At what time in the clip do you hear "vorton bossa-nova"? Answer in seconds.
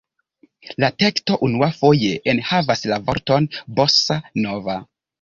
3.13-4.85